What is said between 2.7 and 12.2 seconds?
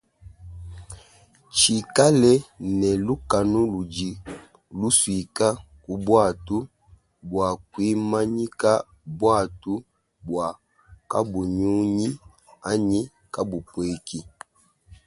ne lukanu ludi lusuika ku buatu bua kuimanyika buatu bua kabunyunyi